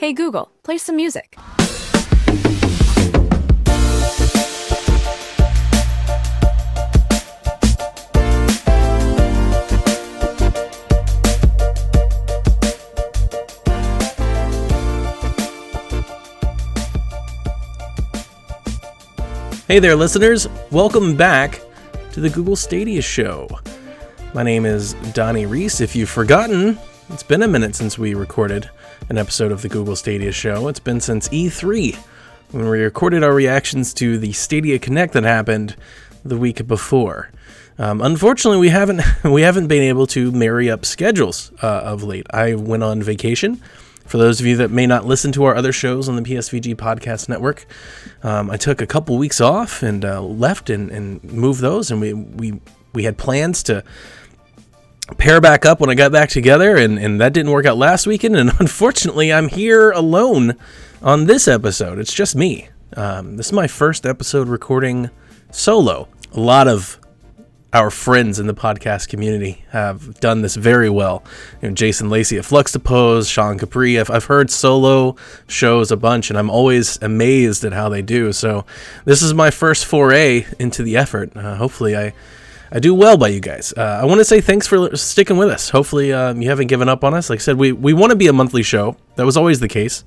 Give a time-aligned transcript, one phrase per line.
[0.00, 1.36] Hey Google, play some music.
[19.68, 20.48] Hey there, listeners.
[20.70, 21.60] Welcome back
[22.12, 23.50] to the Google Stadia Show.
[24.32, 25.82] My name is Donnie Reese.
[25.82, 26.78] If you've forgotten,
[27.10, 28.70] it's been a minute since we recorded
[29.08, 30.68] an episode of the Google Stadia Show.
[30.68, 31.96] It's been since E3
[32.52, 35.76] when we recorded our reactions to the Stadia Connect that happened
[36.24, 37.30] the week before.
[37.78, 42.26] Um, unfortunately, we haven't we haven't been able to marry up schedules uh, of late.
[42.30, 43.60] I went on vacation
[44.10, 46.74] for those of you that may not listen to our other shows on the PSVG
[46.74, 47.64] Podcast Network,
[48.24, 52.00] um, I took a couple weeks off and uh, left and, and moved those, and
[52.00, 52.60] we, we
[52.92, 53.84] we had plans to
[55.14, 58.06] pair back up when I got back together, and, and that didn't work out last
[58.06, 58.36] weekend.
[58.36, 60.56] And unfortunately, I'm here alone
[61.02, 61.98] on this episode.
[61.98, 62.68] It's just me.
[62.96, 65.10] Um, this is my first episode recording
[65.50, 66.08] solo.
[66.32, 66.98] A lot of
[67.72, 71.22] our friends in the podcast community have done this very well.
[71.62, 73.98] You know, Jason Lacey at Fluxtapose, Sean Capri.
[73.98, 75.14] I've, I've heard solo
[75.46, 78.32] shows a bunch, and I'm always amazed at how they do.
[78.32, 78.64] So
[79.04, 81.36] this is my first foray into the effort.
[81.36, 82.12] Uh, hopefully, I.
[82.72, 83.74] I do well by you guys.
[83.76, 85.70] Uh, I want to say thanks for sticking with us.
[85.70, 87.28] Hopefully, um, you haven't given up on us.
[87.28, 88.96] Like I said, we, we want to be a monthly show.
[89.16, 90.04] That was always the case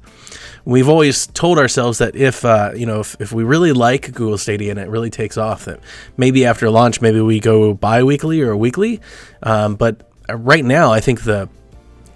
[0.65, 4.37] we've always told ourselves that if uh, you know if, if we really like Google
[4.37, 5.79] Stadia and it really takes off, that
[6.17, 9.01] maybe after launch, maybe we go bi-weekly or weekly.
[9.41, 11.49] Um, but uh, right now, I think the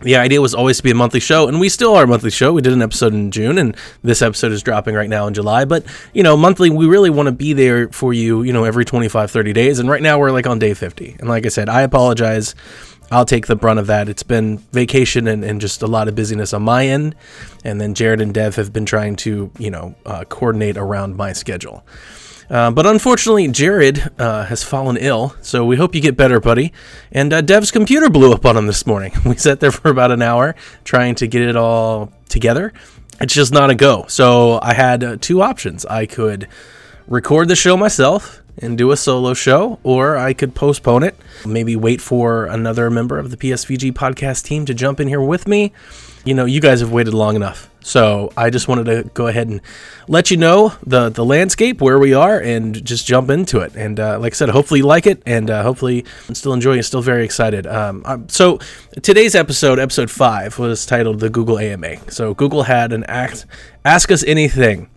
[0.01, 2.29] the idea was always to be a monthly show, and we still are a monthly
[2.29, 2.53] show.
[2.53, 5.65] We did an episode in June, and this episode is dropping right now in July.
[5.65, 8.85] But, you know, monthly, we really want to be there for you, you know, every
[8.85, 9.79] 25, 30 days.
[9.79, 11.17] And right now, we're like on day 50.
[11.19, 12.55] And like I said, I apologize
[13.09, 14.09] I'll take the brunt of that.
[14.09, 17.15] It's been vacation and, and just a lot of busyness on my end.
[17.63, 21.33] And then Jared and Dev have been trying to, you know, uh, coordinate around my
[21.33, 21.85] schedule.
[22.49, 26.71] Uh, but unfortunately, Jared uh, has fallen ill, so we hope you get better, buddy.
[27.11, 29.11] And uh, Dev's computer blew up on him this morning.
[29.25, 32.71] We sat there for about an hour trying to get it all together.
[33.19, 34.05] It's just not a go.
[34.07, 35.85] So I had uh, two options.
[35.85, 36.47] I could
[37.07, 41.15] record the show myself and do a solo show, or I could postpone it,
[41.45, 45.47] maybe wait for another member of the PSVG podcast team to jump in here with
[45.47, 45.73] me.
[46.25, 47.69] You know, you guys have waited long enough.
[47.87, 49.61] So I just wanted to go ahead and
[50.09, 53.77] let you know the the landscape where we are and just jump into it.
[53.77, 56.79] And uh, like I said, hopefully you like it and uh, hopefully I'm still enjoying
[56.79, 56.83] it.
[56.83, 57.65] Still very excited.
[57.65, 58.59] Um, so
[59.01, 62.11] today's episode, episode five, was titled the Google AMA.
[62.11, 63.45] So Google had an act,
[63.85, 64.89] ask us anything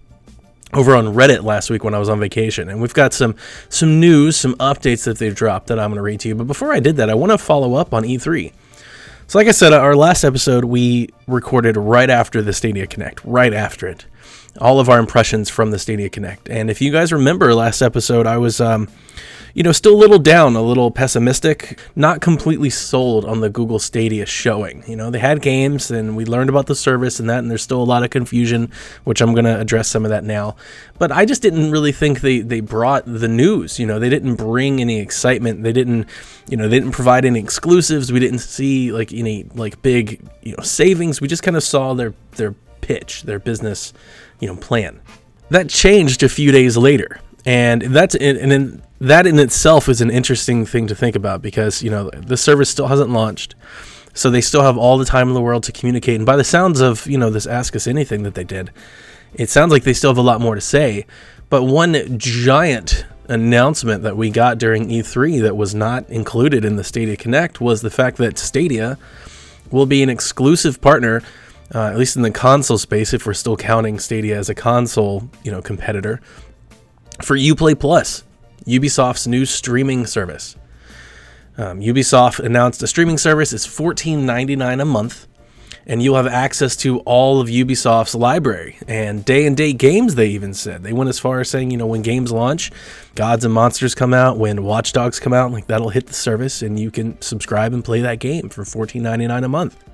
[0.73, 3.37] over on Reddit last week when I was on vacation, and we've got some
[3.69, 6.35] some news, some updates that they've dropped that I'm going to read to you.
[6.35, 8.53] But before I did that, I want to follow up on E3.
[9.31, 13.55] So, like I said, our last episode we recorded right after the Stadia Connect, right
[13.55, 14.05] after it,
[14.61, 16.49] all of our impressions from the Stadia Connect.
[16.49, 18.89] And if you guys remember last episode, I was um,
[19.55, 23.79] you know, still a little down, a little pessimistic, not completely sold on the Google
[23.79, 24.85] Stadia showing.
[24.87, 27.63] You know, they had games and we learned about the service and that, and there's
[27.63, 28.71] still a lot of confusion,
[29.05, 30.57] which I'm going to address some of that now.
[30.99, 33.79] But I just didn't really think they, they brought the news.
[33.79, 35.63] You know, they didn't bring any excitement.
[35.63, 36.09] They didn't,
[36.49, 38.13] you know, they didn't provide any exclusives.
[38.13, 41.21] We didn't see like any like big, you know, savings.
[41.21, 43.93] We just kind of saw their, their pitch, their business,
[44.39, 45.01] you know, plan.
[45.51, 50.11] That changed a few days later and that's and then that in itself is an
[50.11, 53.55] interesting thing to think about because you know the service still hasn't launched.
[54.13, 56.17] So they still have all the time in the world to communicate.
[56.17, 58.71] And by the sounds of you know this ask us anything that they did
[59.35, 61.07] it sounds like they still have a lot more to say.
[61.49, 66.85] But one giant announcement that we got during E3 that was not included in the
[66.85, 68.99] Stadia Connect was the fact that Stadia
[69.71, 71.23] will be an exclusive partner
[71.73, 75.31] uh, at least in the console space if we're still counting Stadia as a console
[75.45, 76.21] you know competitor
[77.23, 78.25] for Uplay Plus,
[78.67, 80.57] Ubisoft's new streaming service.
[81.57, 85.27] Um, Ubisoft announced a streaming service is $14.99 a month,
[85.87, 90.15] and you'll have access to all of Ubisoft's library and day and date games.
[90.15, 92.71] They even said they went as far as saying, you know, when games launch,
[93.15, 96.63] Gods and Monsters come out, when Watch Dogs come out, like that'll hit the service,
[96.63, 99.85] and you can subscribe and play that game for $14.99 a month.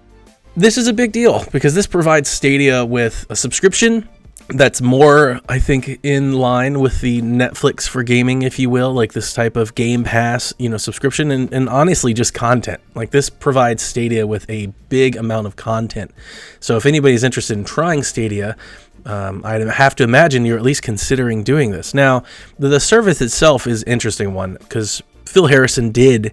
[0.57, 4.09] This is a big deal because this provides Stadia with a subscription
[4.49, 9.13] that's more, I think, in line with the Netflix for gaming, if you will, like
[9.13, 12.81] this type of Game Pass, you know, subscription, and, and honestly, just content.
[12.95, 16.13] Like this provides Stadia with a big amount of content.
[16.61, 18.57] So if anybody's interested in trying Stadia,
[19.05, 21.95] um, I have to imagine you're at least considering doing this.
[21.95, 22.23] Now,
[22.59, 26.33] the, the service itself is interesting one because Phil Harrison did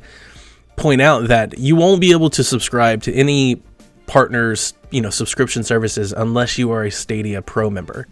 [0.75, 3.61] point out that you won't be able to subscribe to any
[4.05, 8.07] partners you know subscription services unless you are a Stadia Pro member.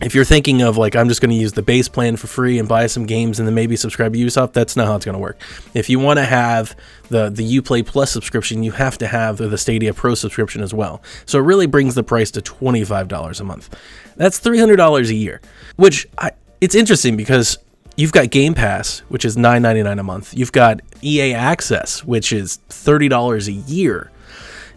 [0.00, 2.58] If you're thinking of like I'm just going to use the base plan for free
[2.58, 5.14] and buy some games and then maybe subscribe to Ubisoft, that's not how it's going
[5.14, 5.38] to work.
[5.72, 6.76] If you want to have
[7.08, 11.02] the the UPlay Plus subscription, you have to have the Stadia Pro subscription as well.
[11.24, 13.74] So it really brings the price to twenty five dollars a month.
[14.16, 15.40] That's three hundred dollars a year,
[15.76, 17.58] which I, it's interesting because
[17.96, 20.34] you've got Game Pass, which is nine ninety nine a month.
[20.36, 24.10] You've got EA Access, which is thirty dollars a year.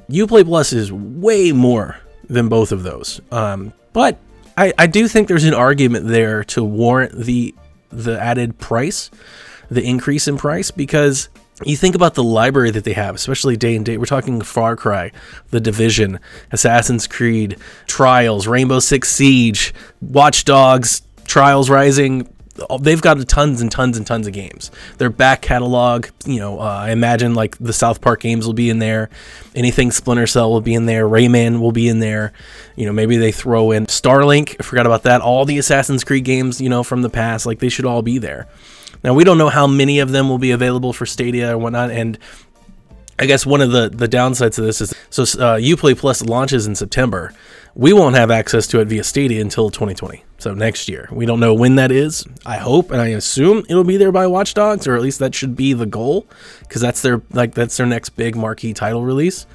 [0.09, 1.97] UPlay Plus is way more
[2.29, 3.21] than both of those.
[3.31, 4.19] Um, but
[4.57, 7.55] I, I do think there's an argument there to warrant the
[7.91, 9.09] the added price,
[9.69, 11.29] the increase in price, because
[11.65, 13.97] you think about the library that they have, especially day and date.
[13.97, 15.11] We're talking Far Cry,
[15.49, 16.19] The Division,
[16.51, 17.57] Assassin's Creed,
[17.87, 22.31] Trials, Rainbow Six Siege, Watch Dogs, Trials Rising,
[22.79, 24.71] they've got tons and tons and tons of games.
[24.97, 28.69] Their back catalog, you know, uh, I imagine like the South Park games will be
[28.69, 29.09] in there.
[29.55, 31.07] Anything Splinter Cell will be in there.
[31.07, 32.33] Rayman will be in there.
[32.75, 34.55] You know, maybe they throw in Starlink.
[34.59, 35.21] I forgot about that.
[35.21, 38.17] All the Assassin's Creed games, you know, from the past, like they should all be
[38.17, 38.47] there.
[39.03, 41.91] Now we don't know how many of them will be available for Stadia or whatnot,
[41.91, 42.17] and
[43.19, 46.67] I guess one of the the downsides of this is so uh, UPlay Plus launches
[46.67, 47.33] in September.
[47.75, 51.07] We won't have access to it via Stadia until 2020, so next year.
[51.11, 52.25] We don't know when that is.
[52.45, 55.35] I hope and I assume it'll be there by Watch Dogs, or at least that
[55.35, 56.27] should be the goal,
[56.61, 59.45] because that's their like that's their next big marquee title release.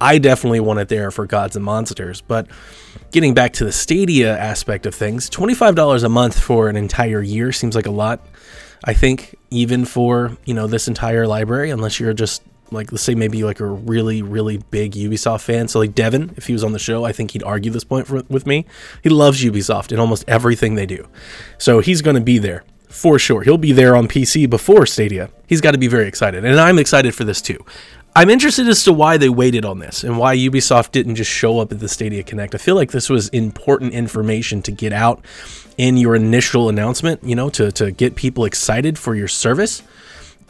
[0.00, 2.46] I definitely want it there for Gods and Monsters, but
[3.12, 7.52] getting back to the Stadia aspect of things, $25 a month for an entire year
[7.52, 8.26] seems like a lot.
[8.82, 13.14] I think even for, you know, this entire library unless you're just like let's say
[13.14, 15.68] maybe like a really really big Ubisoft fan.
[15.68, 18.06] So like Devin, if he was on the show, I think he'd argue this point
[18.06, 18.66] for, with me.
[19.02, 21.08] He loves Ubisoft and almost everything they do.
[21.58, 23.42] So he's going to be there for sure.
[23.42, 25.30] He'll be there on PC before Stadia.
[25.46, 27.64] He's got to be very excited, and I'm excited for this too.
[28.16, 31.58] I'm interested as to why they waited on this and why Ubisoft didn't just show
[31.58, 32.54] up at the Stadia Connect.
[32.54, 35.24] I feel like this was important information to get out
[35.76, 39.82] in your initial announcement, you know, to, to get people excited for your service.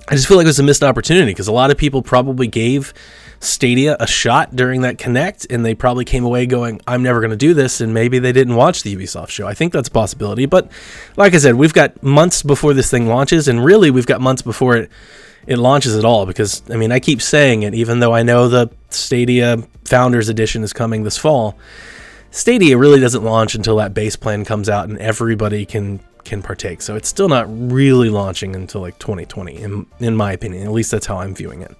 [0.06, 2.46] I just feel like it was a missed opportunity because a lot of people probably
[2.46, 2.92] gave
[3.40, 7.30] Stadia a shot during that Connect and they probably came away going, I'm never going
[7.30, 7.80] to do this.
[7.80, 9.46] And maybe they didn't watch the Ubisoft show.
[9.46, 10.44] I think that's a possibility.
[10.44, 10.70] But
[11.16, 13.48] like I said, we've got months before this thing launches.
[13.48, 14.90] And really, we've got months before it,
[15.46, 16.26] it launches at all.
[16.26, 20.62] Because, I mean, I keep saying it, even though I know the Stadia Founders Edition
[20.62, 21.56] is coming this fall.
[22.30, 26.82] Stadia really doesn't launch until that base plan comes out and everybody can can partake.
[26.82, 30.64] So it's still not really launching until like 2020, in, in my opinion.
[30.64, 31.74] At least that's how I'm viewing it.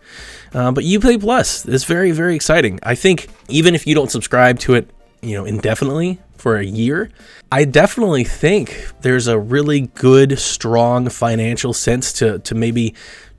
[0.53, 2.79] Uh, but UPlay Plus is very, very exciting.
[2.83, 4.89] I think even if you don't subscribe to it,
[5.21, 7.11] you know, indefinitely for a year,
[7.51, 12.95] I definitely think there's a really good, strong financial sense to to maybe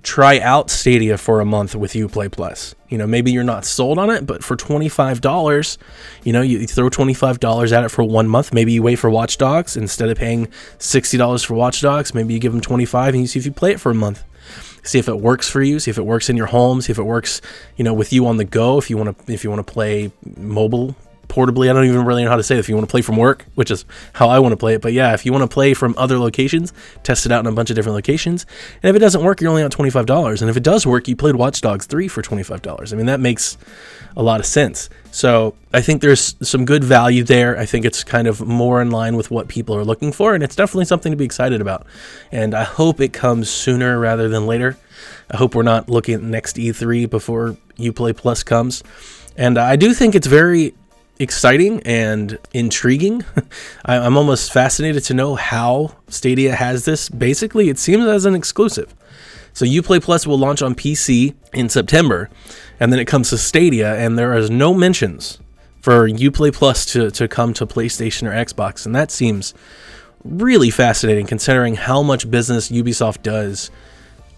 [0.06, 2.76] try out Stadia for a month with Uplay Plus.
[2.90, 5.78] You know, maybe you're not sold on it, but for $25,
[6.24, 8.54] you know, you throw $25 at it for one month.
[8.54, 10.48] Maybe you wait for Watch Dogs instead of paying
[10.78, 12.14] $60 for Watch Dogs.
[12.14, 14.24] Maybe you give them 25 and you see if you play it for a month.
[14.84, 15.80] See if it works for you.
[15.80, 16.80] See if it works in your home.
[16.82, 17.42] See if it works,
[17.76, 18.78] you know, with you on the go.
[18.78, 20.96] If you want to, if you want to play mobile
[21.28, 21.70] portably.
[21.70, 22.60] I don't even really know how to say it.
[22.60, 24.82] If you want to play from work, which is how I want to play it,
[24.82, 26.74] but yeah, if you want to play from other locations,
[27.04, 28.46] test it out in a bunch of different locations.
[28.82, 30.42] And if it doesn't work, you're only on twenty five dollars.
[30.42, 32.94] And if it does work, you played Watch Dogs three for twenty five dollars.
[32.94, 33.58] I mean, that makes
[34.16, 34.90] a lot of sense.
[35.12, 37.58] So I think there's some good value there.
[37.58, 40.44] I think it's kind of more in line with what people are looking for, and
[40.44, 41.86] it's definitely something to be excited about.
[42.32, 44.78] And I hope it comes sooner rather than later.
[45.30, 48.84] I hope we're not looking at next E3 before UPlay Plus comes.
[49.38, 50.74] And I do think it's very
[51.20, 53.24] exciting and intriguing.
[53.86, 57.10] I'm almost fascinated to know how Stadia has this.
[57.10, 58.94] Basically, it seems as an exclusive.
[59.54, 62.30] So Uplay Plus will launch on PC in September,
[62.80, 65.40] and then it comes to Stadia, and there is no mentions
[65.80, 69.54] for Uplay Plus to, to come to PlayStation or Xbox, and that seems
[70.26, 73.72] really fascinating considering how much business Ubisoft does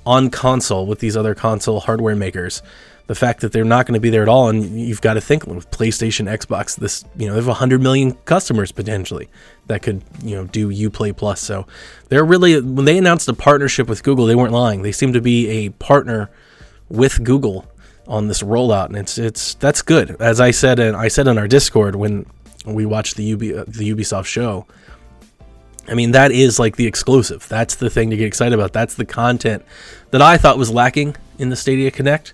[0.06, 2.62] on console with these other console hardware makers
[3.08, 5.22] the fact that they're not going to be there at all, and you've got to
[5.22, 9.30] think with PlayStation, Xbox, this you know they have hundred million customers potentially
[9.68, 11.40] that could you know do UPlay Plus.
[11.40, 11.66] So
[12.10, 14.82] they're really when they announced a partnership with Google, they weren't lying.
[14.82, 16.30] They seem to be a partner
[16.90, 17.66] with Google
[18.08, 20.22] on this rollout, and it's it's that's good.
[20.22, 22.26] As I said, and I said in our Discord when
[22.66, 24.66] we watched the UB, the Ubisoft show.
[25.90, 27.48] I mean, that is like the exclusive.
[27.48, 28.74] That's the thing to get excited about.
[28.74, 29.64] That's the content
[30.12, 32.34] that I thought was lacking in the Stadia Connect.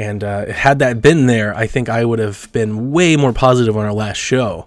[0.00, 3.76] And uh, had that been there, I think I would have been way more positive
[3.76, 4.64] on our last show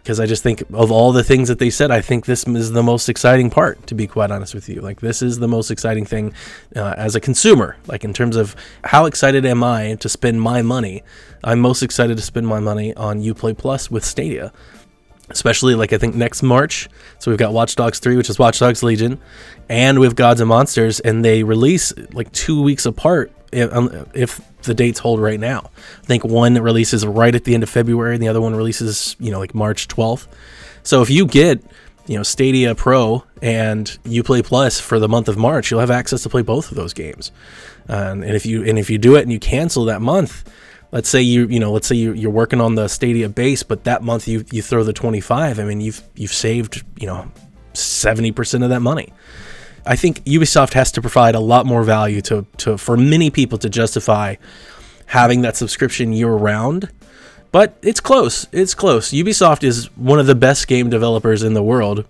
[0.00, 2.70] because I just think of all the things that they said, I think this is
[2.70, 3.84] the most exciting part.
[3.88, 6.32] To be quite honest with you, like this is the most exciting thing
[6.76, 7.76] uh, as a consumer.
[7.88, 11.02] Like in terms of how excited am I to spend my money?
[11.42, 14.52] I'm most excited to spend my money on UPlay Plus with Stadia
[15.28, 16.88] especially like I think next March.
[17.18, 19.18] So we've got Watch Dogs 3, which is Watch Dogs Legion,
[19.68, 24.40] and we've Gods and Monsters, and they release like two weeks apart if, um, if
[24.62, 25.70] the dates hold right now.
[26.02, 29.16] I think one releases right at the end of February, and the other one releases,
[29.18, 30.26] you know, like March 12th.
[30.82, 31.62] So if you get,
[32.06, 36.22] you know, Stadia Pro and Uplay Plus for the month of March, you'll have access
[36.22, 37.32] to play both of those games.
[37.88, 40.44] Um, and if you and if you do it and you cancel that month,
[40.92, 43.84] let's say you you know let's say you, you're working on the Stadia base, but
[43.84, 45.58] that month you you throw the 25.
[45.58, 47.30] I mean you've you've saved you know
[47.74, 49.12] 70% of that money.
[49.84, 53.58] I think Ubisoft has to provide a lot more value to to for many people
[53.58, 54.36] to justify
[55.06, 56.90] having that subscription year round.
[57.52, 58.46] But it's close.
[58.52, 59.12] It's close.
[59.12, 62.04] Ubisoft is one of the best game developers in the world.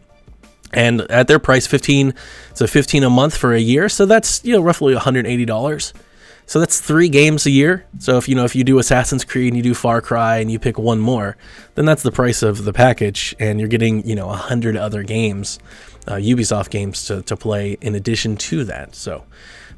[0.73, 2.15] And at their price 15
[2.51, 5.93] it's a 15 a month for a year, so that's, you know, roughly $180.
[6.47, 7.87] So that's three games a year.
[7.99, 10.51] So if you know if you do Assassin's Creed and you do Far Cry and
[10.51, 11.37] you pick one more,
[11.75, 15.03] then that's the price of the package, and you're getting you know a hundred other
[15.03, 15.59] games,
[16.07, 18.95] uh, Ubisoft games to to play in addition to that.
[18.95, 19.25] So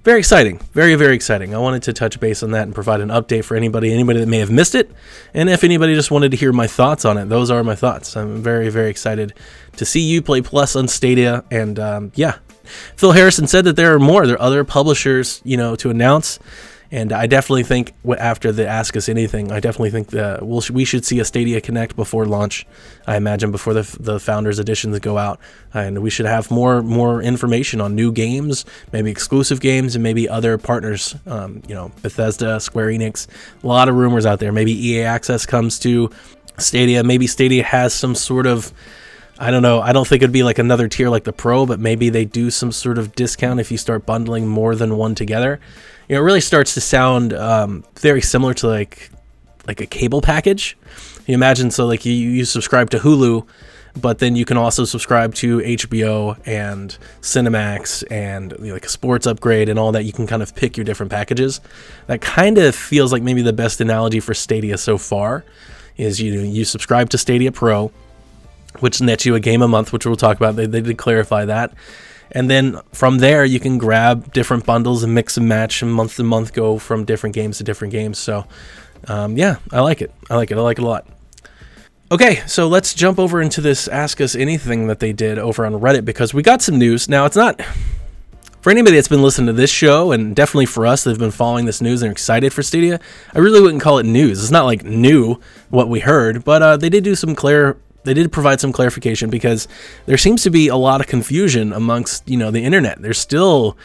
[0.04, 1.54] very exciting, very very exciting.
[1.54, 4.28] I wanted to touch base on that and provide an update for anybody anybody that
[4.28, 4.90] may have missed it,
[5.32, 8.14] and if anybody just wanted to hear my thoughts on it, those are my thoughts.
[8.14, 9.32] I'm very very excited
[9.76, 12.38] to see UPlay Plus on Stadia, and um, yeah,
[12.96, 14.26] Phil Harrison said that there are more.
[14.26, 16.38] There are other publishers, you know, to announce.
[16.90, 20.86] And I definitely think after the Ask Us Anything, I definitely think that we'll, we
[20.86, 22.66] should see a Stadia Connect before launch.
[23.06, 25.38] I imagine before the the Founders Editions go out,
[25.74, 30.28] and we should have more more information on new games, maybe exclusive games, and maybe
[30.28, 31.14] other partners.
[31.26, 33.26] Um, you know, Bethesda, Square Enix.
[33.62, 34.52] A lot of rumors out there.
[34.52, 36.10] Maybe EA Access comes to
[36.56, 37.04] Stadia.
[37.04, 38.72] Maybe Stadia has some sort of
[39.38, 39.80] I don't know.
[39.80, 42.50] I don't think it'd be like another tier like the Pro, but maybe they do
[42.50, 45.60] some sort of discount if you start bundling more than one together.
[46.08, 49.10] You know, it really starts to sound um, very similar to like
[49.66, 50.76] like a cable package.
[51.26, 53.46] You imagine so like you, you subscribe to Hulu,
[54.00, 58.88] but then you can also subscribe to HBO and Cinemax and you know, like a
[58.88, 60.04] sports upgrade and all that.
[60.04, 61.60] You can kind of pick your different packages.
[62.08, 65.44] That kind of feels like maybe the best analogy for Stadia so far
[65.96, 67.92] is you you subscribe to Stadia Pro
[68.80, 70.56] which nets you a game a month, which we'll talk about.
[70.56, 71.72] They, they did clarify that.
[72.30, 76.16] And then from there, you can grab different bundles and mix and match and month
[76.16, 78.18] to month go from different games to different games.
[78.18, 78.46] So,
[79.06, 80.12] um, yeah, I like it.
[80.28, 80.58] I like it.
[80.58, 81.06] I like it a lot.
[82.10, 85.74] Okay, so let's jump over into this Ask Us Anything that they did over on
[85.74, 87.06] Reddit because we got some news.
[87.08, 87.60] Now, it's not
[88.62, 91.30] for anybody that's been listening to this show, and definitely for us that have been
[91.30, 92.98] following this news and are excited for Stadia.
[93.34, 94.42] I really wouldn't call it news.
[94.42, 98.14] It's not like new what we heard, but uh, they did do some clear they
[98.14, 99.68] did provide some clarification because
[100.06, 103.00] there seems to be a lot of confusion amongst you know the internet.
[103.02, 103.76] There's still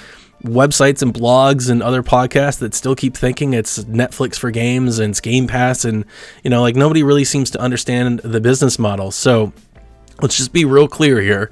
[0.43, 5.11] websites and blogs and other podcasts that still keep thinking it's Netflix for games and
[5.11, 6.05] it's Game Pass and
[6.43, 9.11] you know like nobody really seems to understand the business model.
[9.11, 9.53] So
[10.21, 11.49] let's just be real clear here.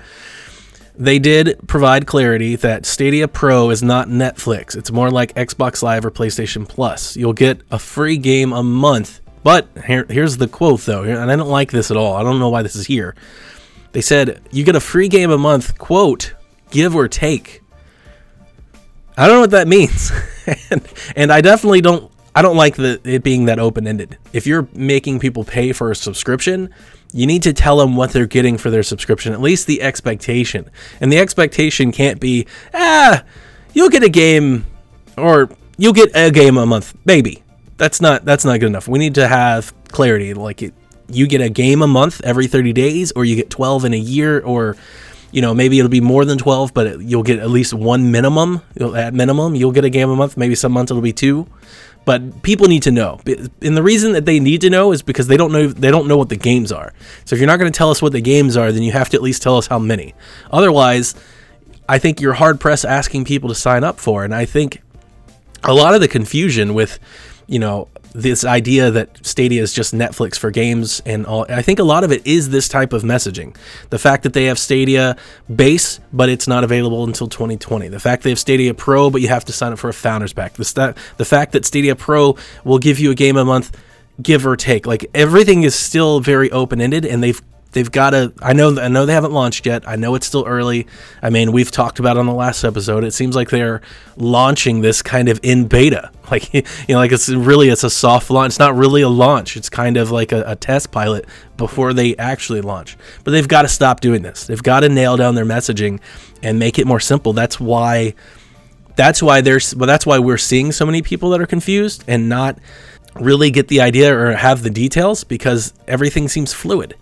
[0.95, 4.75] They did provide clarity that Stadia Pro is not Netflix.
[4.75, 7.15] It's more like Xbox Live or PlayStation Plus.
[7.15, 11.35] You'll get a free game a month but here, here's the quote, though, and I
[11.35, 12.15] don't like this at all.
[12.15, 13.15] I don't know why this is here.
[13.91, 16.33] They said, You get a free game a month, quote,
[16.69, 17.61] give or take.
[19.17, 20.11] I don't know what that means.
[20.69, 22.11] and, and I definitely don't.
[22.33, 24.17] I don't like the, it being that open ended.
[24.31, 26.73] If you're making people pay for a subscription,
[27.11, 30.69] you need to tell them what they're getting for their subscription, at least the expectation.
[31.01, 33.25] And the expectation can't be, ah,
[33.73, 34.65] you'll get a game
[35.17, 37.43] or you'll get a game a month, maybe
[37.81, 38.87] that's not that's not good enough.
[38.87, 40.35] We need to have clarity.
[40.35, 40.75] Like it,
[41.09, 43.97] you get a game a month every 30 days, or you get 12 in a
[43.97, 44.77] year, or
[45.31, 48.61] you know maybe it'll be more than 12, but you'll get at least one minimum.
[48.79, 50.37] At minimum, you'll get a game a month.
[50.37, 51.47] Maybe some months it'll be two.
[52.05, 55.25] But people need to know, and the reason that they need to know is because
[55.25, 56.93] they don't know they don't know what the games are.
[57.25, 59.09] So if you're not going to tell us what the games are, then you have
[59.09, 60.13] to at least tell us how many.
[60.51, 61.15] Otherwise,
[61.89, 64.23] I think you're hard pressed asking people to sign up for.
[64.23, 64.81] And I think
[65.63, 66.99] a lot of the confusion with
[67.47, 71.45] you know this idea that Stadia is just Netflix for games and all.
[71.49, 73.55] I think a lot of it is this type of messaging.
[73.89, 75.15] The fact that they have Stadia
[75.53, 77.87] base, but it's not available until 2020.
[77.87, 80.33] The fact they have Stadia Pro, but you have to sign up for a founders
[80.33, 80.53] pack.
[80.53, 83.77] The, the fact that Stadia Pro will give you a game a month,
[84.21, 84.85] give or take.
[84.85, 87.41] Like everything is still very open ended, and they've
[87.71, 88.33] they've got to.
[88.41, 88.79] I know.
[88.79, 89.87] I know they haven't launched yet.
[89.87, 90.87] I know it's still early.
[91.21, 93.03] I mean, we've talked about on the last episode.
[93.03, 93.81] It seems like they're
[94.17, 96.11] launching this kind of in beta.
[96.31, 98.51] Like you know, like it's really it's a soft launch.
[98.51, 99.57] It's not really a launch.
[99.57, 101.25] It's kind of like a, a test pilot
[101.57, 102.95] before they actually launch.
[103.25, 104.47] But they've got to stop doing this.
[104.47, 105.99] They've got to nail down their messaging
[106.41, 107.33] and make it more simple.
[107.33, 108.13] That's why.
[108.95, 109.75] That's why there's.
[109.75, 112.57] Well, that's why we're seeing so many people that are confused and not
[113.15, 116.95] really get the idea or have the details because everything seems fluid.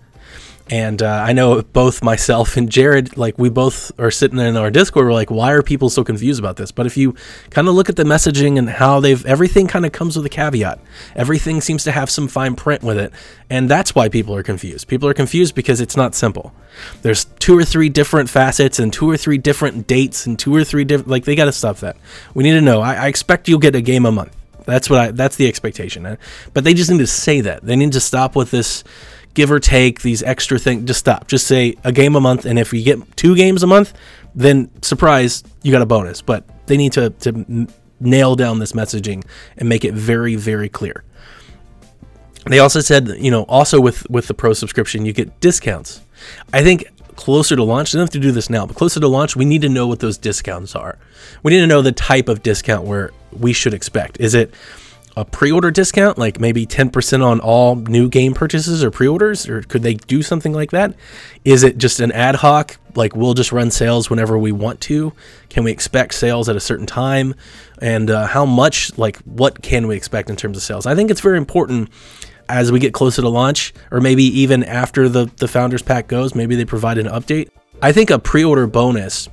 [0.72, 4.70] And uh, I know both myself and Jared, like we both are sitting in our
[4.70, 6.72] Discord, we're like, why are people so confused about this?
[6.72, 7.16] But if you
[7.50, 10.30] kind of look at the messaging and how they've, everything kind of comes with a
[10.30, 10.80] caveat.
[11.16, 13.12] Everything seems to have some fine print with it.
[13.50, 14.88] And that's why people are confused.
[14.88, 16.54] People are confused because it's not simple.
[17.02, 20.64] There's two or three different facets and two or three different dates and two or
[20.64, 21.98] three different, like they got to stop that.
[22.36, 22.82] We need to know.
[22.82, 24.36] I, I expect you'll get a game a month.
[24.66, 26.18] That's what I, that's the expectation.
[26.54, 27.64] But they just need to say that.
[27.64, 28.84] They need to stop with this
[29.40, 30.86] give or take these extra things.
[30.86, 31.26] Just stop.
[31.26, 33.94] Just say a game a month, and if you get two games a month,
[34.36, 36.22] then surprise, you got a bonus.
[36.22, 37.68] But they need to to
[38.02, 39.24] nail down this messaging
[39.58, 41.06] and make it very very clear.
[42.48, 46.02] They also said, you know, also with with the pro subscription, you get discounts.
[46.52, 46.84] I think
[47.16, 49.46] closer to launch, they don't have to do this now, but closer to launch, we
[49.46, 50.98] need to know what those discounts are.
[51.44, 54.20] We need to know the type of discount where we should expect.
[54.20, 54.54] Is it
[55.18, 59.84] a pre-order discount, like maybe 10% on all new game purchases or pre-orders, or could
[59.84, 60.96] they do something like that?
[61.44, 65.14] Is it just an ad hoc, like we'll just run sales whenever we want to?
[65.50, 67.36] Can we expect sales at a certain time?
[67.82, 70.86] And uh, how much, like what can we expect in terms of sales?
[70.86, 71.90] I think it's very important
[72.48, 76.34] as we get closer to launch, or maybe even after the, the Founders Pack goes,
[76.34, 77.50] maybe they provide an update.
[77.82, 79.30] I think a pre-order bonus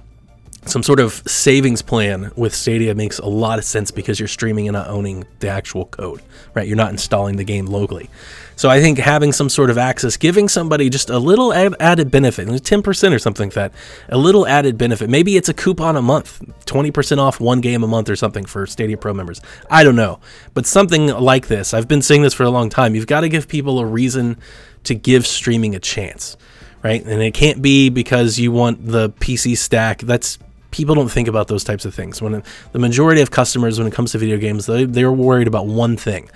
[0.67, 4.67] some sort of savings plan with Stadia makes a lot of sense because you're streaming
[4.67, 6.21] and not owning the actual code,
[6.55, 6.67] right?
[6.67, 8.11] You're not installing the game locally.
[8.57, 12.49] So I think having some sort of access, giving somebody just a little added benefit,
[12.49, 13.73] 10% or something like that,
[14.09, 15.09] a little added benefit.
[15.09, 18.67] Maybe it's a coupon a month, 20% off one game a month or something for
[18.67, 19.41] Stadia Pro members.
[19.71, 20.21] I don't know.
[20.55, 22.95] But something like this, I've been saying this for a long time.
[22.95, 24.39] You've got to give people a reason
[24.85, 26.37] to give streaming a chance
[26.83, 27.05] right?
[27.05, 30.03] And it can't be because you want the PC stack.
[30.03, 30.39] That's
[30.77, 32.21] people don't think about those types of things.
[32.21, 32.43] When
[32.73, 35.97] the majority of customers, when it comes to video games, they, they're worried about one
[35.97, 36.29] thing.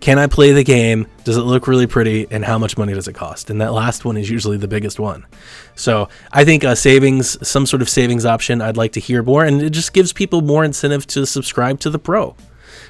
[0.00, 1.06] Can I play the game?
[1.24, 2.26] Does it look really pretty?
[2.30, 3.48] And how much money does it cost?
[3.48, 5.24] And that last one is usually the biggest one.
[5.76, 9.42] So I think a savings, some sort of savings option, I'd like to hear more.
[9.42, 12.36] And it just gives people more incentive to subscribe to the Pro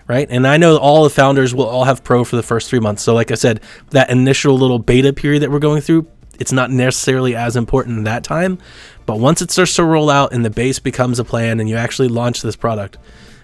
[0.08, 0.28] right?
[0.30, 3.02] And I know all the founders will all have pro for the first three months.
[3.02, 6.06] So, like I said, that initial little beta period that we're going through,
[6.38, 8.58] it's not necessarily as important that time.
[9.04, 11.76] But once it starts to roll out and the base becomes a plan and you
[11.76, 12.98] actually launch this product,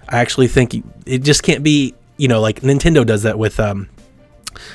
[0.09, 0.75] I actually think
[1.07, 3.89] it just can't be, you know, like Nintendo does that with um,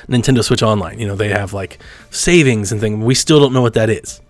[0.08, 0.98] Nintendo Switch Online.
[0.98, 1.78] You know, they have like
[2.10, 3.04] savings and things.
[3.04, 4.20] We still don't know what that is,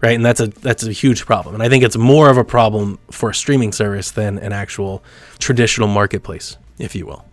[0.00, 0.16] right?
[0.16, 1.54] And that's a that's a huge problem.
[1.54, 5.04] And I think it's more of a problem for a streaming service than an actual
[5.38, 7.24] traditional marketplace, if you will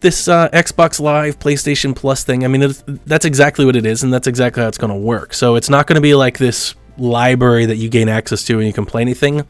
[0.00, 2.72] this uh, Xbox Live, PlayStation Plus thing, I mean,
[3.06, 5.34] that's exactly what it is, and that's exactly how it's going to work.
[5.34, 8.66] So it's not going to be like this library that you gain access to and
[8.66, 9.46] you can play anything.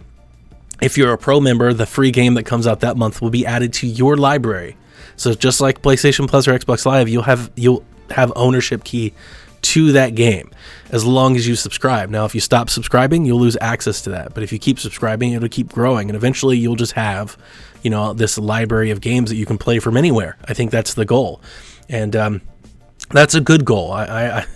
[0.80, 3.44] If you're a pro member, the free game that comes out that month will be
[3.44, 4.76] added to your library.
[5.16, 9.12] So just like PlayStation Plus or Xbox Live, you'll have you'll have ownership key
[9.62, 10.50] to that game
[10.90, 12.08] as long as you subscribe.
[12.08, 14.32] Now, if you stop subscribing, you'll lose access to that.
[14.32, 17.36] But if you keep subscribing, it'll keep growing, and eventually you'll just have,
[17.82, 20.36] you know, this library of games that you can play from anywhere.
[20.46, 21.40] I think that's the goal,
[21.88, 22.40] and um,
[23.10, 23.92] that's a good goal.
[23.92, 24.46] I, I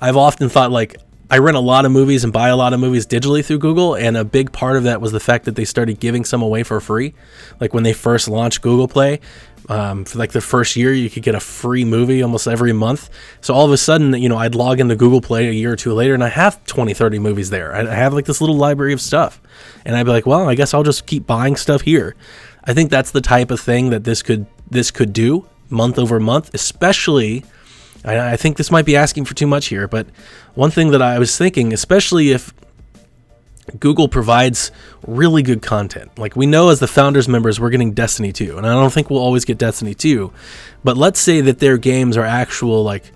[0.00, 0.96] I've often thought like
[1.30, 3.94] I rent a lot of movies and buy a lot of movies digitally through Google,
[3.94, 6.62] and a big part of that was the fact that they started giving some away
[6.62, 7.14] for free.
[7.60, 9.20] Like when they first launched Google Play,
[9.68, 13.08] um, for like the first year, you could get a free movie almost every month.
[13.40, 15.76] So all of a sudden, you know, I'd log into Google Play a year or
[15.76, 17.74] two later, and I have 20, 30 movies there.
[17.74, 19.40] I have like this little library of stuff,
[19.84, 22.14] and I'd be like, well, I guess I'll just keep buying stuff here.
[22.64, 26.18] I think that's the type of thing that this could this could do month over
[26.18, 27.44] month, especially
[28.04, 30.06] I, I think this might be asking for too much here, but
[30.54, 32.52] one thing that I was thinking, especially if
[33.80, 34.70] Google provides
[35.06, 36.18] really good content.
[36.18, 39.10] Like we know as the founders members, we're getting Destiny 2, and I don't think
[39.10, 40.32] we'll always get Destiny 2,
[40.82, 43.10] but let's say that their games are actual like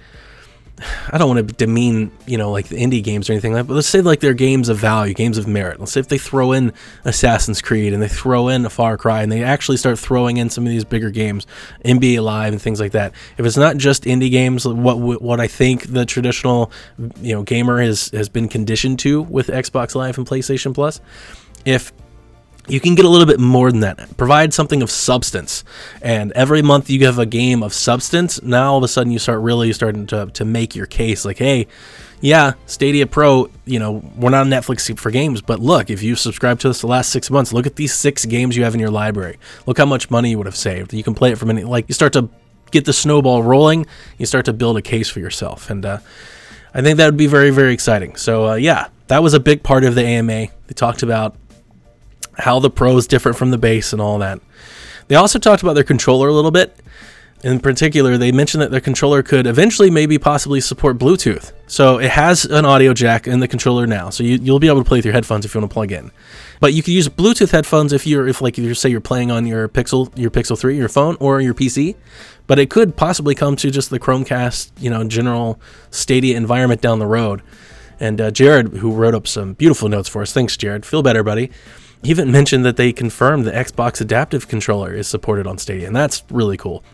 [1.12, 3.68] I don't want to demean, you know, like the indie games or anything like that,
[3.68, 5.80] but let's say like they're games of value, games of merit.
[5.80, 6.72] Let's say if they throw in
[7.04, 10.50] Assassin's Creed and they throw in a Far Cry and they actually start throwing in
[10.50, 11.46] some of these bigger games,
[11.84, 13.12] NBA Live and things like that.
[13.36, 16.70] If it's not just indie games, what what I think the traditional,
[17.20, 21.00] you know, gamer has has been conditioned to with Xbox Live and PlayStation Plus,
[21.64, 21.92] if
[22.68, 24.16] you can get a little bit more than that.
[24.16, 25.64] Provide something of substance.
[26.02, 28.42] And every month you have a game of substance.
[28.42, 31.38] Now all of a sudden you start really starting to, to make your case like,
[31.38, 31.66] hey,
[32.20, 36.16] yeah, Stadia Pro, you know, we're not on Netflix for games, but look, if you
[36.16, 38.80] subscribe to us the last six months, look at these six games you have in
[38.80, 39.38] your library.
[39.66, 40.92] Look how much money you would have saved.
[40.92, 42.28] You can play it from any, like, you start to
[42.70, 43.86] get the snowball rolling,
[44.18, 45.70] you start to build a case for yourself.
[45.70, 45.98] And uh,
[46.74, 48.16] I think that would be very, very exciting.
[48.16, 50.48] So, uh, yeah, that was a big part of the AMA.
[50.66, 51.36] They talked about
[52.38, 54.40] how the Pro is different from the base and all that.
[55.08, 56.78] They also talked about their controller a little bit
[57.44, 61.52] in particular, they mentioned that their controller could eventually, maybe possibly support Bluetooth.
[61.68, 64.82] So it has an audio jack in the controller now, so you, will be able
[64.82, 66.10] to play with your headphones if you want to plug in.
[66.60, 69.46] But you could use Bluetooth headphones if you're, if like, you say you're playing on
[69.46, 71.94] your Pixel, your Pixel 3, your phone, or your PC.
[72.48, 76.98] But it could possibly come to just the Chromecast, you know, general Stadia environment down
[76.98, 77.42] the road.
[78.00, 80.84] And uh, Jared, who wrote up some beautiful notes for us, thanks, Jared.
[80.84, 81.50] Feel better, buddy.
[82.02, 85.96] He even mentioned that they confirmed the Xbox Adaptive Controller is supported on Stadia, and
[85.96, 86.84] that's really cool.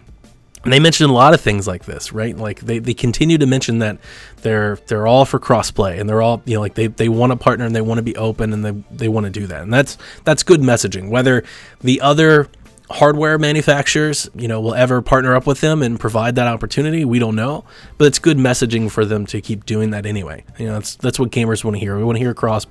[0.65, 2.35] And they mentioned a lot of things like this, right?
[2.35, 3.99] Like they, they continue to mention that
[4.39, 7.37] they're they're all for crossplay and they're all you know like they, they want a
[7.37, 9.63] partner and they want to be open and they, they want to do that.
[9.63, 11.11] And that's that's good messaging.
[11.11, 11.45] Whether
[11.83, 12.49] the other
[12.91, 17.19] hardware manufacturers, you know, will ever partner up with them and provide that opportunity, we
[17.19, 17.65] don't know.
[17.99, 20.45] But it's good messaging for them to keep doing that anyway.
[20.59, 21.97] You know, that's that's what gamers want to hear.
[21.97, 22.67] We want to hear cross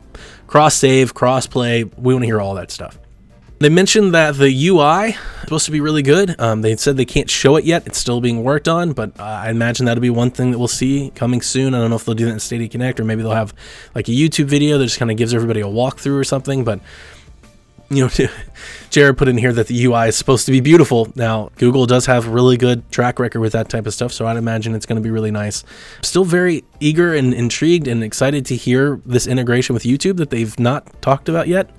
[0.47, 1.83] cross save, cross play.
[1.83, 2.99] We want to hear all that stuff.
[3.59, 6.37] They mentioned that the UI is supposed to be really good.
[6.37, 8.91] Um, they said they can't show it yet; it's still being worked on.
[8.91, 11.73] But uh, I imagine that'll be one thing that we'll see coming soon.
[11.73, 13.53] I don't know if they'll do that in Stadia Connect or maybe they'll have
[13.95, 16.65] like a YouTube video that just kind of gives everybody a walkthrough or something.
[16.65, 16.81] But
[17.89, 18.27] you know,
[18.89, 21.11] Jared put in here that the UI is supposed to be beautiful.
[21.15, 24.37] Now, Google does have really good track record with that type of stuff, so I'd
[24.37, 25.63] imagine it's going to be really nice.
[26.01, 30.57] Still very eager and intrigued and excited to hear this integration with YouTube that they've
[30.59, 31.69] not talked about yet.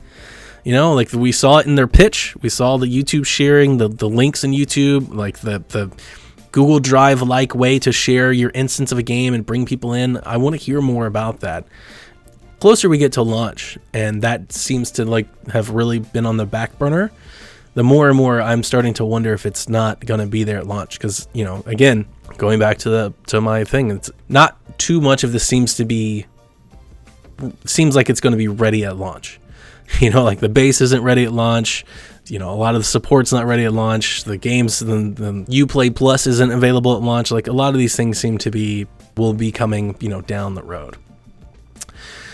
[0.64, 2.34] You know, like we saw it in their pitch.
[2.40, 5.92] We saw the YouTube sharing, the, the links in YouTube, like the, the
[6.52, 10.18] Google Drive like way to share your instance of a game and bring people in.
[10.24, 11.66] I want to hear more about that.
[12.60, 16.46] Closer we get to launch, and that seems to like have really been on the
[16.46, 17.10] back burner.
[17.74, 20.58] The more and more I'm starting to wonder if it's not going to be there
[20.58, 22.06] at launch because, you know, again,
[22.38, 25.84] going back to the to my thing, it's not too much of this seems to
[25.84, 26.26] be
[27.64, 29.40] seems like it's going to be ready at launch.
[30.00, 31.84] You know, like the base isn't ready at launch.
[32.26, 34.24] You know, a lot of the support's not ready at launch.
[34.24, 37.30] The games, the, the UPlay Plus isn't available at launch.
[37.30, 38.86] Like a lot of these things seem to be
[39.18, 40.96] will be coming, you know, down the road.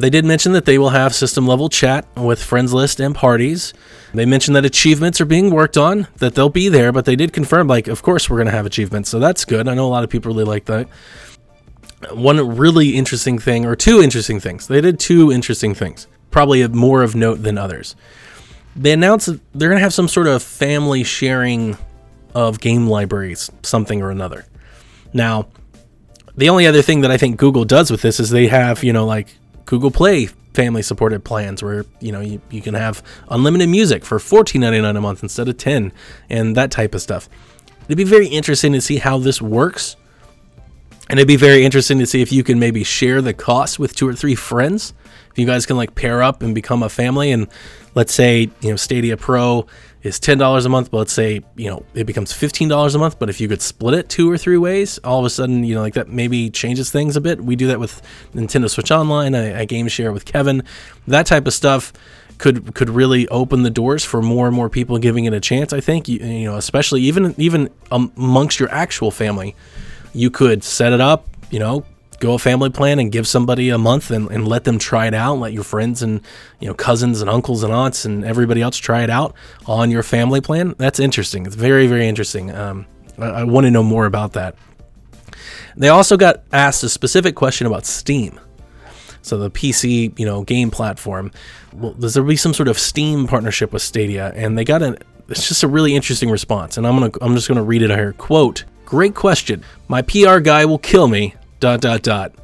[0.01, 3.75] They did mention that they will have system level chat with friends list and parties.
[4.15, 7.35] They mentioned that achievements are being worked on, that they'll be there, but they did
[7.35, 9.11] confirm, like, of course we're going to have achievements.
[9.11, 9.69] So that's good.
[9.69, 10.89] I know a lot of people really like that.
[12.13, 14.67] One really interesting thing, or two interesting things.
[14.69, 17.95] They did two interesting things probably more of note than others.
[18.75, 21.77] They announced that they're going to have some sort of family sharing
[22.35, 24.47] of game libraries, something or another.
[25.13, 25.49] Now,
[26.37, 28.93] the only other thing that I think Google does with this is they have, you
[28.93, 29.37] know, like
[29.71, 34.19] Google Play family supported plans where, you know, you, you can have unlimited music for
[34.19, 35.93] $14.99 a month instead of 10
[36.29, 37.29] and that type of stuff.
[37.85, 39.95] It'd be very interesting to see how this works.
[41.09, 43.95] And it'd be very interesting to see if you can maybe share the cost with
[43.95, 44.93] two or three friends
[45.31, 47.47] if you guys can like pair up and become a family and
[47.95, 49.67] let's say you know stadia pro
[50.03, 53.29] is $10 a month but let's say you know it becomes $15 a month but
[53.29, 55.81] if you could split it two or three ways all of a sudden you know
[55.81, 57.41] like that maybe changes things a bit.
[57.41, 58.01] We do that with
[58.35, 60.63] nintendo switch online i, I game share with kevin.
[61.07, 61.93] That type of stuff
[62.39, 65.73] could could really open the doors for more and more people giving it a chance
[65.73, 66.09] i think.
[66.09, 69.55] You, you know especially even even amongst your actual family
[70.13, 71.85] you could set it up you know
[72.21, 75.15] go a family plan and give somebody a month and, and let them try it
[75.15, 75.39] out.
[75.39, 76.21] Let your friends and
[76.61, 79.35] you know cousins and uncles and aunts and everybody else try it out
[79.67, 80.75] on your family plan.
[80.79, 81.47] That's interesting.
[81.47, 82.55] It's very very interesting.
[82.55, 82.87] Um,
[83.19, 84.55] I, I want to know more about that.
[85.77, 88.39] They also got asked a specific question about Steam.
[89.23, 91.31] So the PC, you know, game platform.
[91.75, 94.33] Well, does there be some sort of Steam partnership with Stadia?
[94.35, 94.97] And they got a.
[95.29, 97.13] It's just a really interesting response, and I'm gonna.
[97.21, 98.13] I'm just gonna read it here.
[98.15, 99.63] Quote: Great question.
[99.89, 102.35] My PR guy will kill me dot dot dot.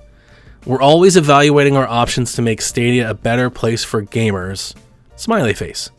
[0.64, 4.74] We're always evaluating our options to make Stadia a better place for gamers.
[5.16, 5.90] Smiley face.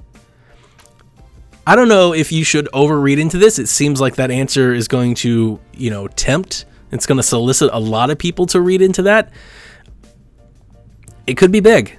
[1.66, 3.60] I don't know if you should overread into this.
[3.60, 6.66] It seems like that answer is going to, you know, tempt.
[6.92, 9.32] It's going to solicit a lot of people to read into that.
[11.26, 11.98] It could be big.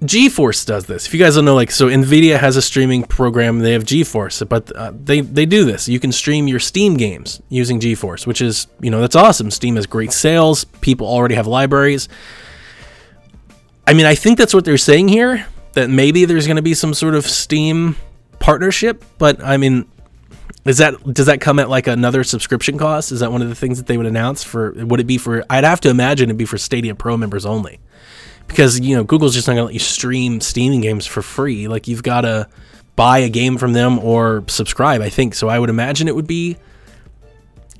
[0.00, 1.06] GeForce does this.
[1.06, 3.58] If you guys don't know, like, so Nvidia has a streaming program.
[3.58, 5.88] They have GeForce, but uh, they they do this.
[5.88, 9.50] You can stream your Steam games using GeForce, which is you know that's awesome.
[9.50, 10.64] Steam has great sales.
[10.64, 12.08] People already have libraries.
[13.86, 15.46] I mean, I think that's what they're saying here.
[15.72, 17.96] That maybe there's going to be some sort of Steam
[18.38, 19.86] partnership, but I mean,
[20.64, 23.10] Is that does that come at like another subscription cost?
[23.10, 24.72] Is that one of the things that they would announce for?
[24.76, 25.42] Would it be for?
[25.48, 27.80] I'd have to imagine it'd be for Stadia Pro members only,
[28.48, 31.68] because you know Google's just not gonna let you stream Steam games for free.
[31.68, 32.48] Like you've got to
[32.96, 35.00] buy a game from them or subscribe.
[35.00, 35.48] I think so.
[35.48, 36.56] I would imagine it would be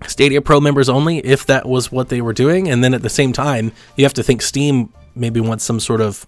[0.07, 2.69] Stadia Pro members only if that was what they were doing.
[2.69, 6.01] And then at the same time, you have to think Steam maybe wants some sort
[6.01, 6.25] of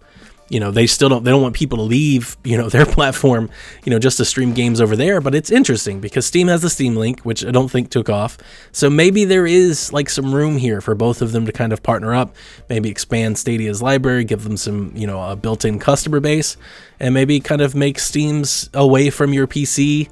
[0.50, 3.48] you know they still don't they don't want people to leave you know their platform
[3.84, 6.68] you know just to stream games over there but it's interesting because steam has the
[6.68, 8.36] steam link which i don't think took off.
[8.72, 11.82] So maybe there is like some room here for both of them to kind of
[11.82, 12.34] partner up
[12.68, 16.56] maybe expand stadia's library give them some you know a built-in customer base
[16.98, 20.08] and maybe kind of make steam's away from your pc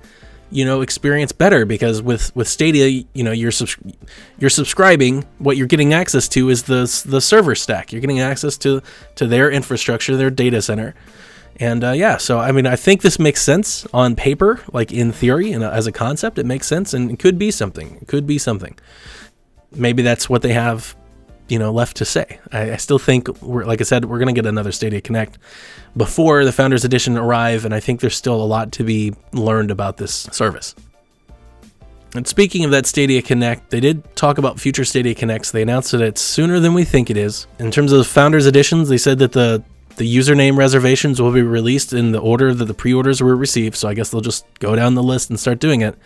[0.51, 3.77] you know experience better because with with Stadia you know you're subs-
[4.39, 7.93] you're subscribing what you're getting access to is the the server stack.
[7.93, 8.83] You're getting access to
[9.17, 10.95] to their infrastructure their data center.
[11.61, 15.13] And uh, yeah so I mean I think this makes sense on paper like in
[15.13, 18.27] theory and as a concept it makes sense and it could be something it could
[18.27, 18.79] be something.
[19.73, 20.97] Maybe that's what they have
[21.49, 22.41] you know left to say.
[22.53, 25.39] I, I still think we're like I said we're gonna get another Stadia Connect
[25.97, 29.71] before the Founders Edition arrive, and I think there's still a lot to be learned
[29.71, 30.75] about this service.
[32.15, 35.51] And speaking of that Stadia Connect, they did talk about future Stadia Connects.
[35.51, 37.47] They announced that it's sooner than we think it is.
[37.59, 39.63] In terms of the Founders Editions, they said that the
[39.97, 43.75] the username reservations will be released in the order that the pre-orders were received.
[43.75, 45.97] So I guess they'll just go down the list and start doing it.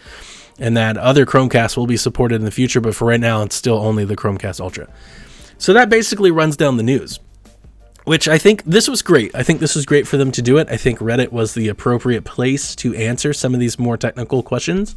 [0.58, 3.54] And that other Chromecasts will be supported in the future, but for right now, it's
[3.54, 4.88] still only the Chromecast Ultra.
[5.62, 7.20] So that basically runs down the news.
[8.02, 9.32] Which I think this was great.
[9.32, 10.66] I think this was great for them to do it.
[10.68, 14.96] I think Reddit was the appropriate place to answer some of these more technical questions.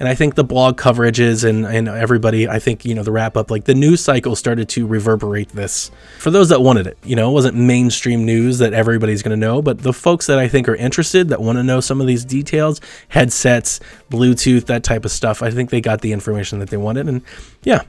[0.00, 3.36] And I think the blog coverages and, and everybody, I think, you know, the wrap
[3.36, 6.98] up, like the news cycle started to reverberate this for those that wanted it.
[7.04, 10.40] You know, it wasn't mainstream news that everybody's going to know, but the folks that
[10.40, 13.78] I think are interested, that want to know some of these details, headsets,
[14.10, 17.08] Bluetooth, that type of stuff, I think they got the information that they wanted.
[17.08, 17.22] And
[17.62, 17.82] yeah,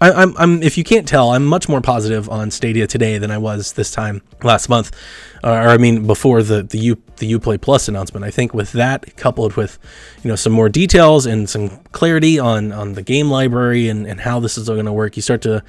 [0.00, 3.30] I, I'm, I'm, if you can't tell, I'm much more positive on Stadia today than
[3.30, 4.90] I was this time last month,
[5.44, 8.24] uh, or I mean before the the U the UPlay Plus announcement.
[8.24, 9.78] I think with that coupled with,
[10.22, 14.20] you know, some more details and some clarity on on the game library and, and
[14.20, 15.62] how this is going to work, you start to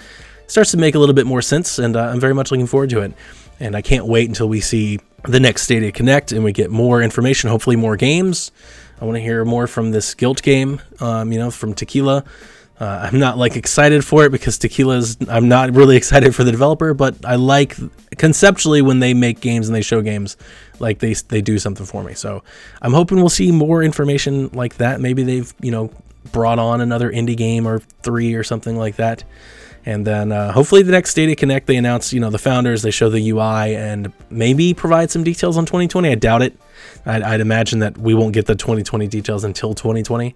[0.48, 2.90] starts to make a little bit more sense, and uh, I'm very much looking forward
[2.92, 3.14] to it.
[3.60, 7.04] And I can't wait until we see the next Stadia Connect and we get more
[7.04, 8.52] information, hopefully more games.
[9.00, 12.24] I want to hear more from this Gylt game, um, you know, from Tequila.
[12.82, 15.16] Uh, I'm not like excited for it because Tequila's.
[15.30, 17.78] I'm not really excited for the developer, but I like
[18.18, 20.36] conceptually when they make games and they show games,
[20.80, 22.16] like they they do something for me.
[22.16, 22.44] So
[22.82, 25.00] I'm hoping we'll see more information like that.
[25.00, 25.92] Maybe they've you know
[26.32, 29.24] brought on another indie game or three or something like that.
[29.86, 32.90] And then uh, hopefully the next Stadia Connect they announce you know the founders, they
[32.90, 36.10] show the UI and maybe provide some details on 2020.
[36.10, 36.58] I doubt it.
[37.06, 40.36] I'd, I'd imagine that we won't get the 2020 details until 2020.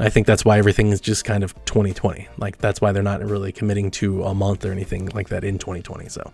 [0.00, 2.26] I think that's why everything is just kind of 2020.
[2.38, 5.58] Like that's why they're not really committing to a month or anything like that in
[5.58, 6.08] 2020.
[6.08, 6.32] So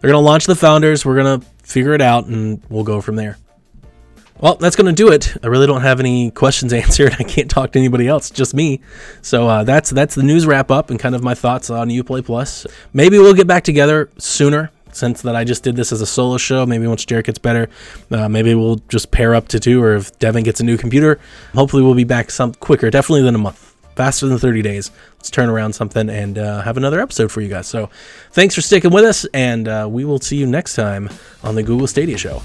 [0.00, 1.04] they're going to launch the founders.
[1.04, 3.36] We're going to figure it out and we'll go from there.
[4.38, 5.36] Well, that's going to do it.
[5.42, 7.14] I really don't have any questions answered.
[7.18, 8.80] I can't talk to anybody else, just me.
[9.22, 12.24] So uh, that's that's the news wrap up and kind of my thoughts on UPlay
[12.24, 12.66] Plus.
[12.92, 16.36] Maybe we'll get back together sooner since that I just did this as a solo
[16.36, 17.68] show, maybe once Jared gets better,
[18.10, 21.18] uh, maybe we'll just pair up to two, or if Devin gets a new computer,
[21.54, 24.90] hopefully we'll be back some quicker, definitely than a month, faster than 30 days.
[25.16, 27.66] Let's turn around something and uh, have another episode for you guys.
[27.66, 27.90] So
[28.32, 31.10] thanks for sticking with us, and uh, we will see you next time
[31.42, 32.42] on the Google Stadia Show.